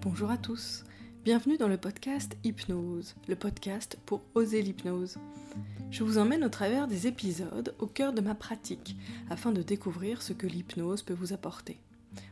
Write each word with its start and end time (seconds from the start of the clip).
Bonjour 0.00 0.30
à 0.30 0.38
tous, 0.38 0.84
bienvenue 1.24 1.56
dans 1.56 1.66
le 1.66 1.76
podcast 1.76 2.36
Hypnose, 2.44 3.16
le 3.26 3.34
podcast 3.34 3.98
pour 4.06 4.22
oser 4.36 4.62
l'hypnose. 4.62 5.16
Je 5.90 6.04
vous 6.04 6.18
emmène 6.18 6.44
au 6.44 6.48
travers 6.48 6.86
des 6.86 7.08
épisodes 7.08 7.74
au 7.80 7.88
cœur 7.88 8.12
de 8.12 8.20
ma 8.20 8.36
pratique 8.36 8.96
afin 9.28 9.50
de 9.50 9.60
découvrir 9.60 10.22
ce 10.22 10.32
que 10.32 10.46
l'hypnose 10.46 11.02
peut 11.02 11.14
vous 11.14 11.32
apporter, 11.32 11.80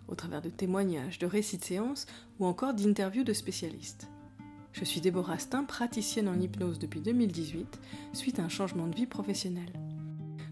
au 0.07 0.15
travers 0.15 0.43
de 0.43 0.49
témoignages, 0.49 1.19
de 1.19 1.27
récits 1.27 1.59
de 1.59 1.65
séances 1.65 2.07
ou 2.39 2.47
encore 2.47 2.73
d'interviews 2.73 3.25
de 3.25 3.33
spécialistes. 3.33 4.07
Je 4.73 4.85
suis 4.85 5.01
Déborah 5.01 5.35
Astin, 5.35 5.65
praticienne 5.65 6.29
en 6.29 6.39
hypnose 6.39 6.79
depuis 6.79 7.01
2018, 7.01 7.81
suite 8.13 8.39
à 8.39 8.45
un 8.45 8.49
changement 8.49 8.87
de 8.87 8.95
vie 8.95 9.07
professionnelle. 9.07 9.73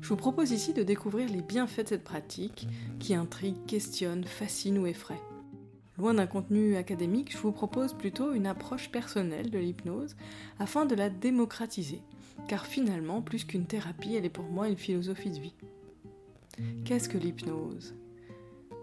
Je 0.01 0.09
vous 0.09 0.17
propose 0.17 0.51
ici 0.51 0.73
de 0.73 0.83
découvrir 0.83 1.29
les 1.29 1.43
bienfaits 1.43 1.85
de 1.85 1.89
cette 1.91 2.05
pratique 2.05 2.67
qui 2.99 3.15
intrigue, 3.15 3.65
questionne, 3.67 4.25
fascine 4.25 4.79
ou 4.79 4.87
effraie. 4.87 5.21
Loin 5.97 6.15
d'un 6.15 6.27
contenu 6.27 6.75
académique, 6.77 7.33
je 7.33 7.39
vous 7.39 7.53
propose 7.53 7.93
plutôt 7.93 8.33
une 8.33 8.47
approche 8.47 8.91
personnelle 8.91 9.51
de 9.51 9.59
l'hypnose 9.59 10.17
afin 10.59 10.87
de 10.87 10.97
la 10.97 11.09
démocratiser, 11.09 12.03
car 12.49 12.67
finalement, 12.67 13.23
plus 13.23 13.45
qu'une 13.45 13.67
thérapie, 13.67 14.17
elle 14.17 14.25
est 14.25 14.31
pour 14.31 14.47
moi 14.47 14.69
une 14.69 14.77
philosophie 14.77 15.31
de 15.31 15.39
vie. 15.39 15.55
Qu'est-ce 16.85 17.09
que 17.09 17.19
l'hypnose? 17.19 17.95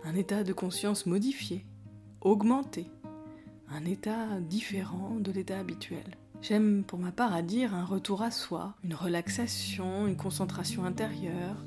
Un 0.06 0.16
état 0.16 0.44
de 0.44 0.54
conscience 0.54 1.06
modifié, 1.06 1.66
augmenté, 2.22 2.88
un 3.70 3.86
état 3.86 4.40
différent 4.40 5.18
de 5.20 5.32
l'état 5.32 5.60
habituel. 5.60 6.18
J'aime 6.42 6.84
pour 6.84 6.98
ma 6.98 7.12
part 7.12 7.34
à 7.34 7.42
dire 7.42 7.76
un 7.76 7.86
retour 7.86 8.22
à 8.22 8.32
soi, 8.32 8.76
une 8.84 8.96
relaxation, 8.96 10.08
une 10.08 10.18
concentration 10.18 10.86
intérieure, 10.86 11.64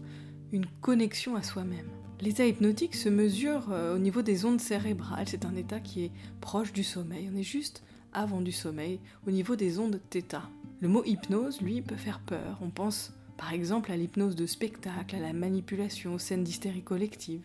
une 0.53 0.67
connexion 0.81 1.37
à 1.37 1.43
soi-même. 1.43 1.89
L'état 2.25 2.47
hypnotique 2.47 2.95
se 2.95 3.11
mesure 3.11 3.67
euh, 3.71 3.97
au 3.97 3.99
niveau 3.99 4.23
des 4.23 4.47
ondes 4.47 4.59
cérébrales, 4.59 5.29
c'est 5.29 5.45
un 5.45 5.55
état 5.57 5.79
qui 5.79 6.05
est 6.05 6.11
proche 6.41 6.73
du 6.73 6.83
sommeil, 6.83 7.29
on 7.31 7.37
est 7.37 7.43
juste 7.43 7.83
avant 8.15 8.41
du 8.41 8.51
sommeil, 8.51 8.99
au 9.27 9.31
niveau 9.31 9.57
des 9.57 9.79
ondes 9.79 10.01
θ. 10.11 10.41
Le 10.81 10.89
mot 10.89 11.05
hypnose, 11.05 11.61
lui, 11.61 11.83
peut 11.83 11.99
faire 11.99 12.21
peur, 12.21 12.61
on 12.63 12.71
pense 12.71 13.13
par 13.37 13.53
exemple 13.53 13.93
à 13.93 13.99
l'hypnose 13.99 14.37
de 14.37 14.47
spectacle, 14.47 15.17
à 15.17 15.21
la 15.21 15.35
manipulation, 15.35 16.15
aux 16.15 16.19
scènes 16.19 16.45
d'hystérie 16.45 16.83
collective. 16.83 17.43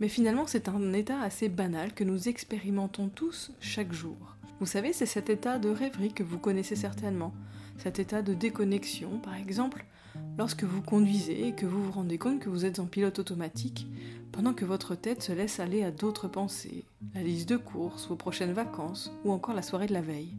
Mais 0.00 0.08
finalement, 0.08 0.48
c'est 0.48 0.68
un 0.68 0.92
état 0.92 1.20
assez 1.20 1.48
banal 1.48 1.94
que 1.94 2.02
nous 2.02 2.28
expérimentons 2.28 3.08
tous 3.08 3.52
chaque 3.60 3.92
jour. 3.92 4.35
Vous 4.58 4.66
savez, 4.66 4.92
c'est 4.92 5.06
cet 5.06 5.28
état 5.28 5.58
de 5.58 5.68
rêverie 5.68 6.12
que 6.12 6.22
vous 6.22 6.38
connaissez 6.38 6.76
certainement, 6.76 7.34
cet 7.78 7.98
état 7.98 8.22
de 8.22 8.32
déconnexion, 8.32 9.18
par 9.18 9.34
exemple, 9.34 9.84
lorsque 10.38 10.64
vous 10.64 10.80
conduisez 10.80 11.48
et 11.48 11.52
que 11.52 11.66
vous 11.66 11.84
vous 11.84 11.92
rendez 11.92 12.16
compte 12.16 12.40
que 12.40 12.48
vous 12.48 12.64
êtes 12.64 12.78
en 12.78 12.86
pilote 12.86 13.18
automatique, 13.18 13.86
pendant 14.32 14.54
que 14.54 14.64
votre 14.64 14.94
tête 14.94 15.22
se 15.22 15.32
laisse 15.32 15.60
aller 15.60 15.82
à 15.82 15.90
d'autres 15.90 16.28
pensées, 16.28 16.84
la 17.14 17.22
liste 17.22 17.48
de 17.48 17.56
courses, 17.56 18.08
vos 18.08 18.16
prochaines 18.16 18.52
vacances, 18.52 19.12
ou 19.24 19.32
encore 19.32 19.54
la 19.54 19.62
soirée 19.62 19.86
de 19.86 19.94
la 19.94 20.00
veille. 20.00 20.34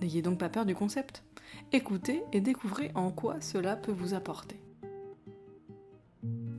N'ayez 0.00 0.22
donc 0.22 0.38
pas 0.38 0.48
peur 0.48 0.64
du 0.64 0.74
concept. 0.74 1.22
Écoutez 1.72 2.22
et 2.32 2.40
découvrez 2.40 2.90
en 2.94 3.10
quoi 3.10 3.40
cela 3.40 3.76
peut 3.76 3.92
vous 3.92 4.14
apporter. 4.14 4.60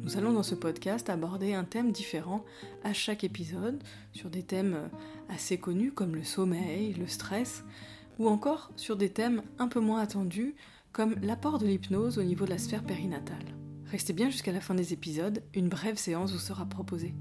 Nous 0.09 0.17
allons 0.17 0.33
dans 0.33 0.41
ce 0.41 0.55
podcast 0.55 1.07
aborder 1.11 1.53
un 1.53 1.63
thème 1.63 1.91
différent 1.91 2.43
à 2.83 2.93
chaque 2.93 3.23
épisode, 3.23 3.83
sur 4.11 4.31
des 4.31 4.41
thèmes 4.41 4.89
assez 5.29 5.59
connus 5.59 5.91
comme 5.91 6.15
le 6.15 6.23
sommeil, 6.23 6.93
le 6.93 7.05
stress, 7.05 7.63
ou 8.17 8.27
encore 8.27 8.71
sur 8.75 8.95
des 8.95 9.09
thèmes 9.09 9.43
un 9.59 9.67
peu 9.67 9.79
moins 9.79 10.01
attendus 10.01 10.55
comme 10.93 11.13
l'apport 11.21 11.59
de 11.59 11.67
l'hypnose 11.67 12.17
au 12.17 12.23
niveau 12.23 12.45
de 12.45 12.49
la 12.49 12.57
sphère 12.57 12.83
périnatale. 12.83 13.55
Restez 13.85 14.13
bien 14.13 14.31
jusqu'à 14.31 14.51
la 14.51 14.61
fin 14.61 14.73
des 14.73 14.93
épisodes, 14.93 15.43
une 15.53 15.69
brève 15.69 15.97
séance 15.97 16.31
vous 16.31 16.39
sera 16.39 16.65
proposée. 16.65 17.13